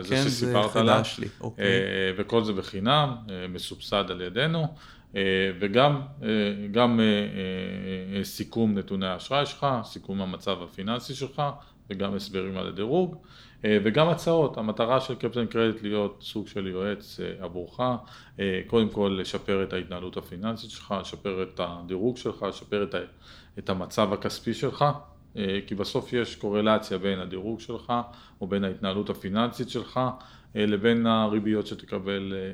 [0.00, 1.02] זה כן, שסיפרת עליו,
[1.40, 1.64] אוקיי.
[1.64, 1.70] אה,
[2.16, 3.14] וכל זה בחינם,
[3.48, 4.66] מסובסד על ידינו.
[5.16, 5.22] אה,
[5.60, 6.28] וגם אה,
[6.70, 11.42] גם אה, סיכום נתוני האשראי שלך, סיכום המצב הפיננסי שלך
[11.90, 13.16] וגם הסברים על הדירוג
[13.64, 17.80] וגם הצעות, המטרה של קפטן קרדיט להיות סוג של יועץ עבורך,
[18.66, 22.86] קודם כל לשפר את ההתנהלות הפיננסית שלך, לשפר את הדירוג שלך, לשפר
[23.58, 24.84] את המצב הכספי שלך,
[25.66, 27.92] כי בסוף יש קורלציה בין הדירוג שלך
[28.40, 30.00] או בין ההתנהלות הפיננסית שלך
[30.56, 32.52] לבין הריביות שתקבל אה, אה,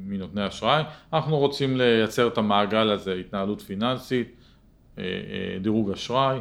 [0.00, 0.82] מנותני אשראי.
[1.12, 4.34] אנחנו רוצים לייצר את המעגל הזה, התנהלות פיננסית,
[5.60, 6.38] דירוג אשראי,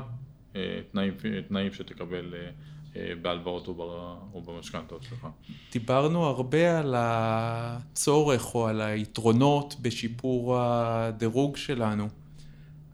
[0.92, 1.14] תנאים,
[1.48, 2.34] תנאים שתקבל
[3.22, 5.28] בהלוואות או במשכנתאות שלך.
[5.72, 12.08] דיברנו הרבה על הצורך או על היתרונות בשיפור הדירוג שלנו.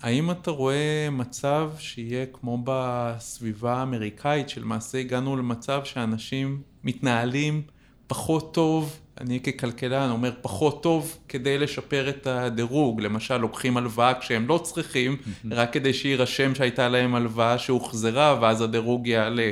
[0.04, 7.62] האם אתה רואה מצב שיהיה כמו בסביבה האמריקאית, שלמעשה הגענו למצב שאנשים מתנהלים
[8.08, 14.48] פחות טוב, אני ככלכלן אומר פחות טוב כדי לשפר את הדירוג, למשל לוקחים הלוואה כשהם
[14.48, 15.18] לא צריכים,
[15.52, 19.52] רק כדי שיירשם שהייתה להם הלוואה שהוחזרה ואז הדירוג יעלה.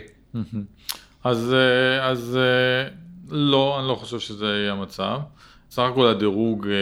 [1.24, 2.90] אז, אה, אז אה,
[3.30, 5.20] לא, אני לא חושב שזה יהיה המצב.
[5.72, 6.74] סך הכל הדירוג אה,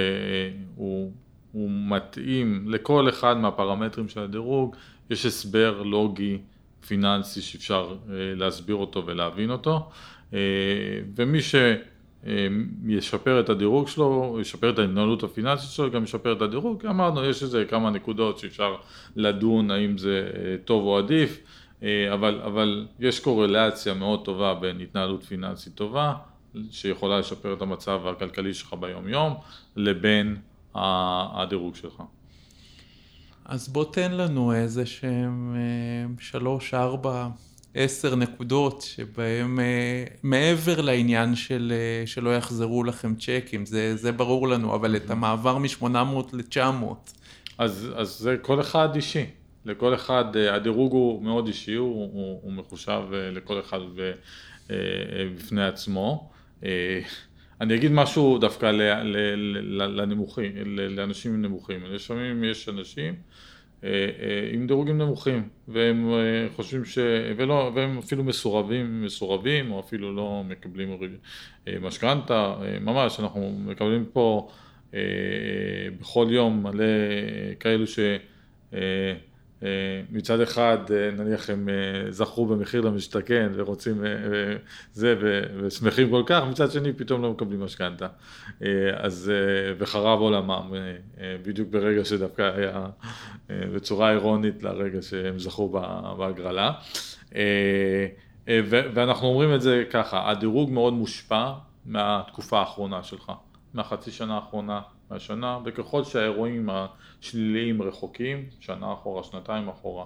[0.76, 1.12] הוא,
[1.52, 4.76] הוא מתאים לכל אחד מהפרמטרים של הדירוג,
[5.10, 6.38] יש הסבר לוגי
[6.88, 7.96] פיננסי שאפשר
[8.36, 9.90] להסביר אותו ולהבין אותו.
[10.34, 10.40] אה,
[11.16, 17.26] ומי שישפר את הדירוג שלו, ישפר את ההתנהלות הפיננסית שלו, גם ישפר את הדירוג, אמרנו
[17.26, 18.76] יש איזה כמה נקודות שאפשר
[19.16, 21.40] לדון האם זה אה, טוב או עדיף,
[21.84, 26.14] אה, אבל, אבל יש קורלציה מאוד טובה בין התנהלות פיננסית טובה,
[26.72, 29.34] שיכולה לשפר את המצב הכלכלי שלך ביום יום,
[29.76, 30.36] לבין
[31.34, 32.04] הדירוג שלך.
[33.46, 35.56] אז בוא תן לנו איזה שהם
[36.20, 37.28] שלוש, ארבע
[37.74, 44.48] עשר נקודות שבהם אה, מעבר לעניין של אה, שלא יחזרו לכם צ'קים, זה, זה ברור
[44.48, 45.86] לנו, אבל את המעבר מ-800
[46.34, 46.86] ל-900.
[47.58, 49.26] אז, אז זה כל אחד אישי,
[49.66, 53.80] לכל אחד, אה, הדירוג הוא מאוד אישי, הוא, הוא, הוא מחושב לכל אחד
[55.36, 56.30] בפני עצמו.
[57.62, 58.72] אני אגיד משהו דווקא
[59.72, 63.14] לנמוכים, לאנשים נמוכים, לפעמים יש אנשים
[63.84, 66.98] אה, אה, עם דירוגים נמוכים והם אה, חושבים ש...
[67.38, 71.00] ולא, והם אפילו מסורבים, מסורבים או אפילו לא מקבלים
[71.82, 74.50] משכנתה, ממש אנחנו מקבלים פה
[76.00, 76.86] בכל יום מלא
[77.60, 78.00] כאלו ש...
[79.64, 84.04] אה, מצד אחד אה, נניח הם אה, זכו במחיר למשתכן ורוצים
[84.94, 85.16] זה
[85.62, 88.08] ושמחים כל כך, מצד שני פתאום לא מקבלים משכנתה.
[88.98, 89.32] אז
[89.78, 90.74] וחרב עולמם
[91.44, 92.88] בדיוק ברגע שדווקא היה
[93.50, 95.70] בצורה אירונית לרגע שהם זכו
[96.18, 96.72] בהגרלה.
[98.68, 101.52] ואנחנו אומרים את זה ככה, הדירוג מאוד מושפע
[101.86, 103.32] מהתקופה האחרונה שלך,
[103.74, 110.06] מהחצי שנה האחרונה, מהשנה, וככל שהאירועים השליליים רחוקים, שנה אחורה, שנתיים אחורה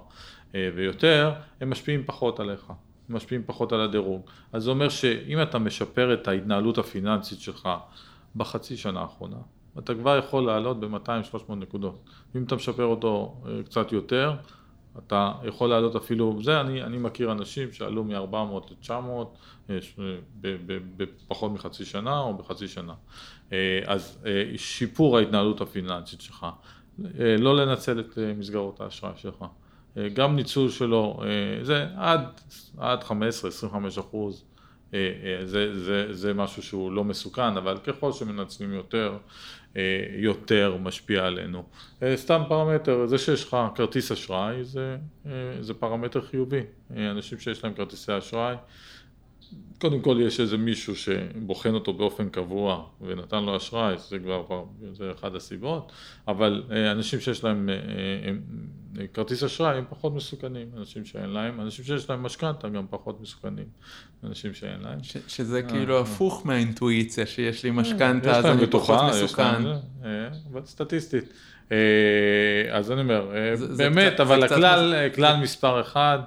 [0.54, 2.70] אה, ויותר, הם משפיעים פחות עליך,
[3.08, 4.22] הם משפיעים פחות על הדירוג.
[4.52, 7.68] אז זה אומר שאם אתה משפר את ההתנהלות הפיננסית שלך
[8.36, 9.36] בחצי שנה האחרונה,
[9.78, 12.04] אתה כבר יכול לעלות ב-200-300 נקודות.
[12.36, 14.36] אם אתה משפר אותו אה, קצת יותר,
[14.98, 18.92] אתה יכול לעלות אפילו, זה אני, אני מכיר אנשים שעלו מ-400 ל-900
[20.96, 22.94] בפחות מחצי שנה או בחצי שנה.
[23.52, 26.46] אה, אז אה, שיפור ההתנהלות הפיננסית שלך,
[27.20, 29.44] אה, לא לנצל את מסגרות האשראי שלך,
[30.12, 31.20] גם ניצול שלו,
[31.62, 32.40] זה עד,
[32.78, 33.10] עד 15-25
[34.00, 34.44] אחוז,
[35.44, 39.16] זה, זה, זה משהו שהוא לא מסוכן, אבל ככל שמנצלים יותר,
[40.16, 41.64] יותר משפיע עלינו.
[42.14, 44.96] סתם פרמטר, זה שיש לך כרטיס אשראי זה,
[45.60, 46.60] זה פרמטר חיובי.
[46.96, 48.54] אנשים שיש להם כרטיסי אשראי
[49.84, 55.10] קודם כל יש איזה מישהו שבוחן אותו באופן קבוע ונתן לו אשראי, זה כבר, זה
[55.18, 55.92] אחד הסיבות,
[56.28, 57.74] אבל אה, אנשים שיש להם אה,
[59.00, 63.20] אה, כרטיס אשראי הם פחות מסוכנים, אנשים שאין להם, אנשים שיש להם משכנתה גם פחות
[63.20, 63.64] מסוכנים,
[64.24, 64.98] אנשים שאין להם.
[65.02, 69.62] ש, שזה כאילו הפוך מהאינטואיציה, שיש לי משכנתה אז אני פחות מסוכן.
[70.52, 71.24] אבל סטטיסטית.
[72.72, 73.32] אז אני אומר,
[73.76, 76.18] באמת, אבל הכלל, כלל מספר אחד,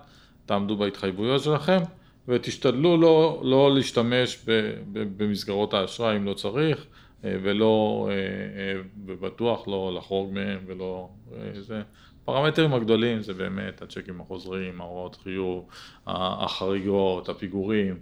[0.46, 1.80] תעמדו בהתחייבויות שלכם.
[2.28, 4.46] ותשתדלו לא, לא להשתמש
[4.92, 6.86] במסגרות האשראי אם לא צריך,
[7.24, 11.10] אה, ולא, אה, אה, ובטוח לא לחרוג מהם ולא,
[11.54, 11.82] זה,
[12.24, 15.68] הפרמטרים הגדולים זה באמת הצ'קים החוזרים, ההוראות חיוב,
[16.08, 18.00] החריגות, הפיגורים,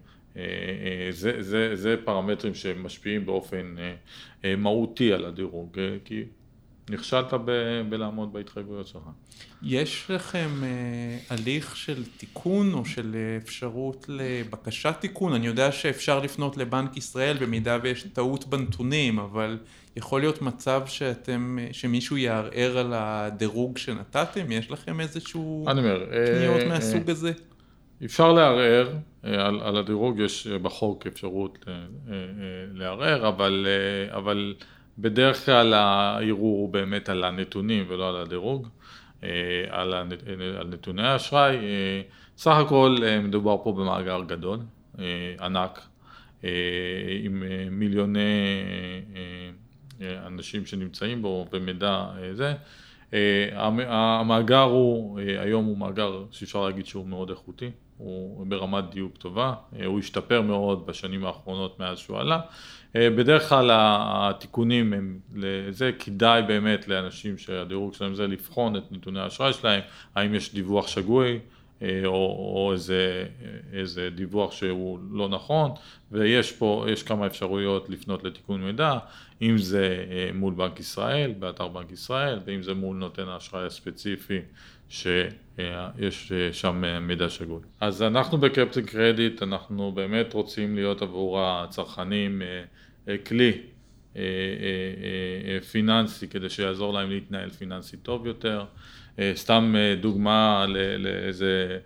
[1.10, 3.76] זה, זה, זה פרמטרים שמשפיעים באופן
[4.58, 6.24] מהותי על הדירוג, כי
[6.90, 9.02] נכשלת ב- בלעמוד בהתחייבויות שלך.
[9.64, 15.34] יש לכם אה, הליך של תיקון או של אפשרות לבקשת תיקון?
[15.34, 19.58] אני יודע שאפשר לפנות לבנק ישראל במידה ויש טעות בנתונים, אבל
[19.96, 24.52] יכול להיות מצב שאתם, שמישהו יערער על הדירוג שנתתם?
[24.52, 27.32] יש לכם איזשהו אומר, פניות אה, מהסוג אה, הזה?
[28.06, 28.94] אפשר לערער,
[29.26, 32.16] אה, על, על הדירוג יש בחוק אפשרות אה, אה,
[32.74, 33.68] לערער, אבל,
[34.10, 34.56] אבל
[34.98, 38.68] בדרך כלל הערעור הוא באמת על הנתונים ולא על הדירוג,
[39.24, 39.30] אה,
[39.70, 40.24] על, הנת,
[40.60, 41.56] על נתוני האשראי.
[41.56, 42.02] אה,
[42.38, 44.60] סך הכל אה, מדובר פה במאגר גדול,
[45.42, 45.88] ענק,
[47.24, 48.20] עם מיליוני
[50.02, 52.54] אנשים שנמצאים בו במידע זה.
[53.88, 59.54] המאגר הוא, היום הוא מאגר שאפשר להגיד שהוא מאוד איכותי, הוא ברמת דיוק טובה,
[59.86, 62.40] הוא השתפר מאוד בשנים האחרונות מאז שהוא עלה.
[62.96, 69.20] אה, בדרך כלל התיקונים הם לזה, כדאי באמת לאנשים שהדירוג שלהם זה לבחון את נתוני
[69.20, 69.82] האשראי שלהם,
[70.16, 71.40] האם יש דיווח שגוי
[71.82, 72.14] אה, או,
[72.56, 73.26] או איזה,
[73.74, 75.72] איזה דיווח שהוא לא נכון,
[76.12, 78.98] ויש פה, יש כמה אפשרויות לפנות לתיקון מידע,
[79.42, 84.40] אם זה אה, מול בנק ישראל, באתר בנק ישראל, ואם זה מול נותן האשראי הספציפי
[84.90, 87.62] שיש שם מידע שגוי.
[87.82, 92.42] אז אנחנו בקפטן קרדיט, אנחנו באמת רוצים להיות עבור הצרכנים
[93.08, 93.52] אה, כלי
[94.16, 98.66] אה, אה, פיננסי כדי שיעזור להם להתנהל פיננסי טוב יותר.
[99.34, 100.66] סתם דוגמה
[100.98, 101.80] לאיזה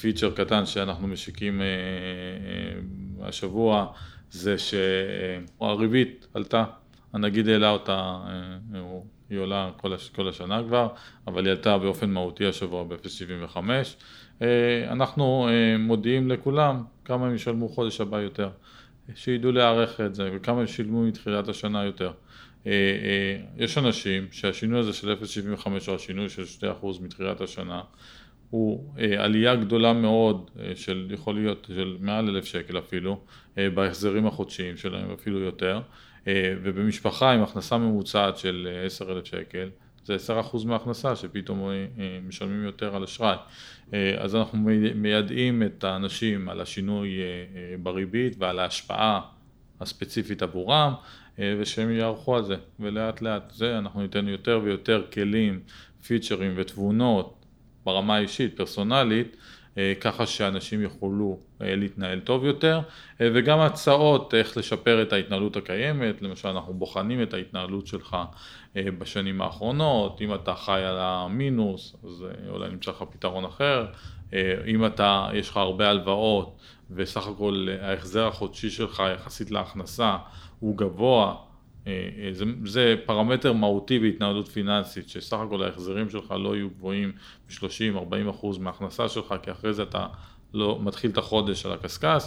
[0.00, 1.62] פיצ'ר קטן שאנחנו משיקים
[3.20, 3.92] השבוע
[4.32, 6.64] זה שהריבית עלתה,
[7.12, 8.18] הנגיד העלה אותה,
[9.30, 9.70] היא עולה
[10.12, 10.88] כל השנה כבר,
[11.26, 13.56] אבל היא עלתה באופן מהותי השבוע ב-0.75.
[14.88, 18.50] אנחנו מודיעים לכולם כמה הם ישלמו חודש הבא יותר.
[19.14, 22.12] שידעו להערך את זה, וכמה הם שילמו מתחילת השנה יותר.
[22.66, 26.44] אה, אה, יש אנשים שהשינוי הזה של 0.75 או השינוי של
[26.82, 27.80] 2% מתחילת השנה
[28.52, 33.20] הוא אה, עלייה גדולה מאוד של, יכול להיות של מעל אלף שקל אפילו,
[33.56, 35.80] בהחזרים החודשיים שלהם אפילו יותר,
[36.62, 39.68] ובמשפחה עם הכנסה ממוצעת של 10,000 שקל,
[40.04, 40.16] זה
[40.52, 41.70] 10% מההכנסה שפתאום
[42.28, 43.36] משלמים יותר על אשראי.
[43.94, 44.58] אה, אז אנחנו
[44.94, 49.20] מיידעים את האנשים על השינוי אה, אה, בריבית ועל ההשפעה
[49.80, 50.92] הספציפית עבורם
[51.38, 55.60] ושהם יערכו על זה ולאט לאט זה אנחנו ניתן יותר ויותר כלים,
[56.06, 57.41] פיצ'רים ותבונות
[57.84, 59.36] ברמה האישית, פרסונלית
[60.00, 62.80] ככה שאנשים יוכלו להתנהל טוב יותר
[63.20, 68.16] וגם הצעות איך לשפר את ההתנהלות הקיימת, למשל אנחנו בוחנים את ההתנהלות שלך
[68.76, 73.86] אה, בשנים האחרונות, אם אתה חי על המינוס, אז אה, אולי נמצא לך פתרון אחר,
[74.34, 76.56] אה, אם אתה, יש לך הרבה הלוואות
[76.90, 80.16] וסך הכל ההחזר החודשי שלך יחסית להכנסה
[80.60, 81.34] הוא גבוה,
[82.32, 87.12] זה, זה פרמטר מהותי בהתנהלות פיננסית, שסך הכל ההחזרים שלך לא יהיו גבוהים
[87.48, 90.06] ב-30-40% אחוז מההכנסה שלך, כי אחרי זה אתה
[90.54, 92.22] לא, מתחיל את החודש על הקשקש,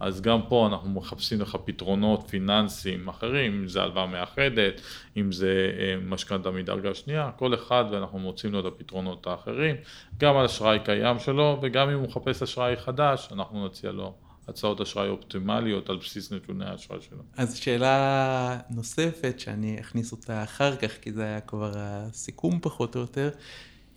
[0.00, 4.80] אז גם פה אנחנו מחפשים לך פתרונות פיננסיים אחרים, אם זה הלוואה מאחדת,
[5.16, 9.76] אם זה אה, משכנתה מדרגה שנייה, כל אחד ואנחנו מוצאים לו את הפתרונות האחרים,
[10.18, 14.14] גם על אשראי קיים שלו וגם אם הוא מחפש אשראי חדש, אנחנו נציע לו
[14.50, 17.22] הצעות אשראי אופטימליות על בסיס נתוני האשראי שלו.
[17.36, 23.00] אז שאלה נוספת שאני אכניס אותה אחר כך, כי זה היה כבר הסיכום פחות או
[23.00, 23.30] יותר.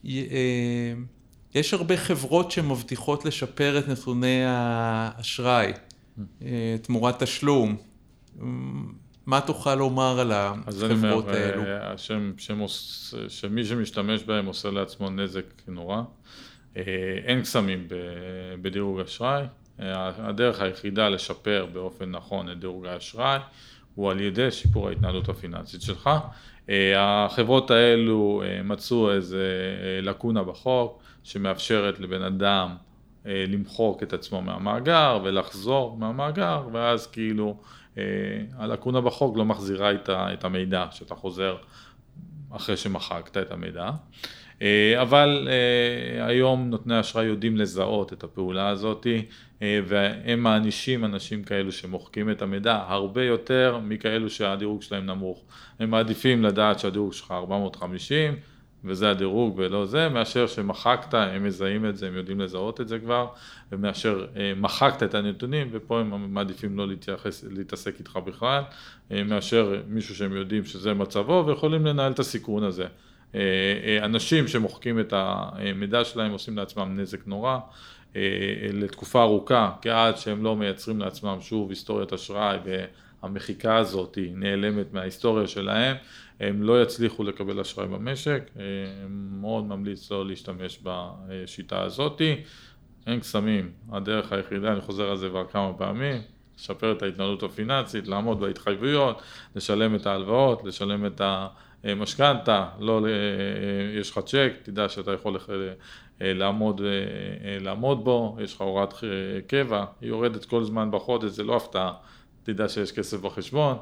[0.05, 0.93] אה,
[1.55, 5.73] יש הרבה חברות שמבטיחות לשפר את נתוני האשראי
[6.41, 7.77] אה, תמורת תשלום.
[9.25, 11.63] מה תוכל לומר על החברות אומר, האלו?
[11.63, 16.01] אה, שם, שמוס, שמי שמשתמש בהם עושה לעצמו נזק נורא.
[17.25, 17.87] אין קסמים
[18.61, 19.43] בדירוג אשראי.
[19.79, 23.39] הדרך היחידה לשפר באופן נכון את דירוג האשראי
[23.95, 26.09] הוא על ידי שיפור ההתנהלות הפיננסית שלך.
[26.97, 29.47] החברות האלו מצאו איזה
[30.01, 32.75] לקונה בחוק שמאפשרת לבן אדם
[33.25, 37.57] למחוק את עצמו מהמאגר ולחזור מהמאגר, ואז כאילו
[38.57, 41.55] הלקונה בחוק לא מחזירה את המידע שאתה חוזר
[42.51, 43.89] אחרי שמחקת את המידע.
[44.63, 49.07] אה, אבל אה, היום נותני אשראי יודעים לזהות את הפעולה הזאת
[49.61, 55.43] אה, והם מענישים אנשים כאלו שמוחקים את המידע הרבה יותר מכאלו שהדירוג שלהם נמוך.
[55.79, 58.35] הם מעדיפים לדעת שהדירוג שלך 450
[58.85, 62.99] וזה הדירוג ולא זה, מאשר שמחקת, הם מזהים את זה, הם יודעים לזהות את זה
[62.99, 63.27] כבר,
[63.71, 68.63] ומאשר מחקת את הנתונים, ופה הם מעדיפים לא להתייחס, להתעסק איתך בכלל,
[69.11, 72.85] מאשר מישהו שהם יודעים שזה מצבו, ויכולים לנהל את הסיכון הזה.
[73.35, 73.39] אה,
[73.83, 77.59] אה, אנשים שמוחקים את המידע שלהם עושים לעצמם נזק נורא
[78.15, 78.21] אה,
[78.73, 82.57] לתקופה ארוכה, כי עד שהם לא מייצרים לעצמם שוב היסטוריית אשראי
[83.23, 85.95] והמחיקה הזאת היא נעלמת מההיסטוריה שלהם,
[86.39, 88.49] הם לא יצליחו לקבל אשראי במשק,
[89.09, 92.21] מאוד ממליץ לא להשתמש בשיטה הזאת.
[93.07, 96.21] אין קסמים, הדרך היחידה, אני חוזר על זה כבר כמה פעמים,
[96.57, 99.21] לשפר את ההתנהלות הפיננסית, לעמוד בהתחייבויות,
[99.55, 101.47] לשלם את ההלוואות, לשלם את ה...
[101.85, 105.37] אה, משכנתה, לא, אה, יש לך צ'ק, תדע שאתה יכול
[106.21, 106.81] אה, לעמוד,
[107.61, 108.93] לעמוד בו, יש לך הוראת
[109.47, 111.93] קבע, היא יורדת כל זמן בחודש, זה לא הפתעה,
[112.43, 113.77] תדע שיש כסף בחשבון,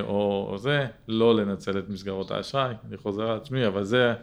[0.00, 4.14] או זה, לא לנצל את מסגרות האשראי, אני חוזר על עצמי, אבל זה,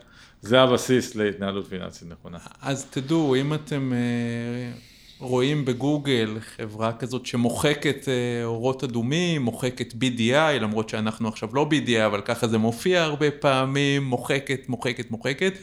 [0.41, 2.37] זה הבסיס להתנהלות פיננסית נכונה.
[2.61, 3.93] אז תדעו, אם אתם...
[5.19, 12.05] רואים בגוגל חברה כזאת שמוחקת אה, אורות אדומים, מוחקת BDI, למרות שאנחנו עכשיו לא BDI,
[12.05, 15.53] אבל ככה זה מופיע הרבה פעמים, מוחקת, מוחקת, מוחקת.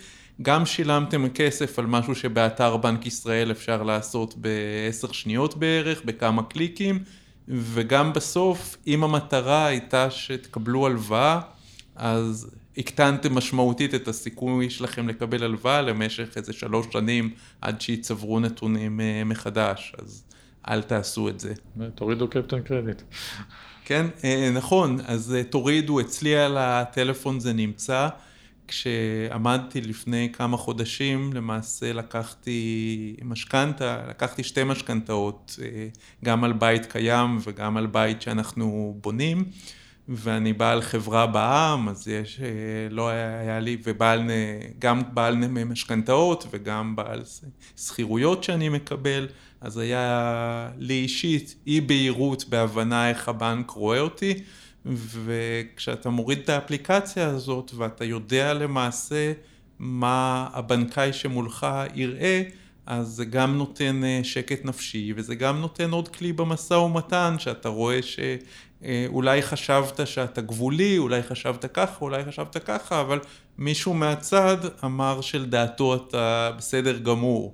[0.43, 6.99] גם שילמתם כסף על משהו שבאתר בנק ישראל אפשר לעשות בעשר שניות בערך, בכמה קליקים,
[7.49, 11.41] וגם בסוף, אם המטרה הייתה שתקבלו הלוואה,
[11.97, 19.01] אז הקטנתם משמעותית את הסיכוי שלכם לקבל הלוואה למשך איזה שלוש שנים עד שיצברו נתונים
[19.01, 20.25] אה, מחדש, אז
[20.69, 21.55] אל תעשו את זה.
[21.95, 23.03] תורידו קפטן קרדיט.
[23.85, 28.09] כן, אה, נכון, אז אה, תורידו, אצלי על הטלפון זה נמצא.
[28.69, 35.57] כשעמדתי לפני כמה חודשים, למעשה לקחתי משכנתה, לקחתי שתי משכנתאות,
[36.25, 39.45] גם על בית קיים וגם על בית שאנחנו בונים.
[40.15, 42.49] ואני בעל חברה בעם, אז יש, אה,
[42.91, 44.31] לא היה לי, ובעל,
[44.79, 47.23] גם בעל משכנתאות וגם בעל
[47.77, 49.29] שכירויות שאני מקבל,
[49.61, 54.35] אז היה לי אישית אי בהירות בהבנה איך הבנק רואה אותי,
[54.87, 59.33] וכשאתה מוריד את האפליקציה הזאת ואתה יודע למעשה
[59.79, 62.43] מה הבנקאי שמולך יראה,
[62.87, 67.69] אז זה גם נותן אה, שקט נפשי, וזה גם נותן עוד כלי במשא ומתן, שאתה
[67.69, 68.19] רואה ש...
[69.09, 73.19] אולי חשבת שאתה גבולי, אולי חשבת ככה, אולי חשבת ככה, אבל
[73.59, 77.53] מישהו מהצד אמר שלדעתו אתה בסדר גמור.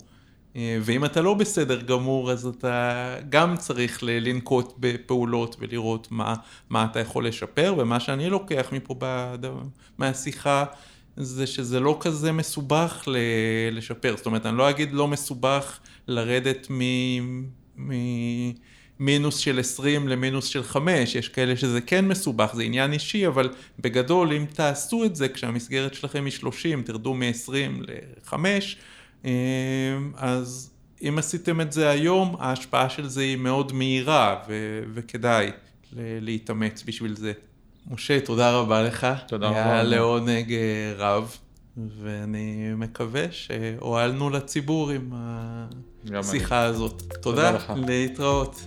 [0.57, 6.35] אה, ואם אתה לא בסדר גמור, אז אתה גם צריך לנקוט בפעולות ולראות מה,
[6.71, 8.95] מה אתה יכול לשפר, ומה שאני לוקח מפה.
[9.99, 10.65] מהשיחה,
[11.17, 13.09] זה שזה לא כזה מסובך
[13.73, 14.17] לשפר.
[14.17, 16.83] זאת אומרת, אני לא אגיד לא מסובך לרדת מ...
[17.77, 17.93] מ...
[19.01, 23.49] מינוס של 20 למינוס של 5, יש כאלה שזה כן מסובך, זה עניין אישי, אבל
[23.79, 28.35] בגדול אם תעשו את זה כשהמסגרת שלכם היא 30, תרדו מ-20 ל-5,
[29.25, 29.31] אה,
[30.17, 30.71] אז
[31.09, 35.51] אם עשיתם את זה היום, ההשפעה של זה היא מאוד מהירה ו- וכדאי
[35.97, 37.33] להתאמץ בשביל זה.
[37.91, 39.07] משה, תודה רבה לך.
[39.29, 39.65] תודה רבה.
[39.65, 41.37] היה לעונג אה, רב,
[42.03, 45.13] ואני מקווה שהועלנו לציבור עם
[46.15, 47.03] השיחה הזאת.
[47.03, 47.73] תודה, תודה לך.
[47.87, 48.61] להתראות.